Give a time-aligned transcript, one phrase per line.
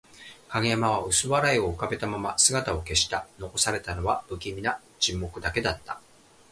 [0.49, 3.27] 影山は薄笑いを浮かべたまま姿を消した。
[3.37, 6.01] 残されたのは、不気味な沈黙だけだった。